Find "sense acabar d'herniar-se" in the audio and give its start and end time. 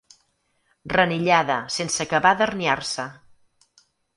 1.75-3.07